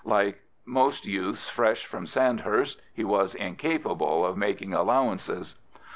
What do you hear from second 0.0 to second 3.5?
Like most youths fresh from Sandhurst, he was